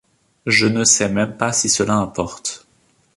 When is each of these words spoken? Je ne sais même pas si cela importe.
Je 0.47 0.65
ne 0.65 0.83
sais 0.83 1.09
même 1.09 1.37
pas 1.37 1.53
si 1.53 1.69
cela 1.69 1.93
importe. 1.93 2.65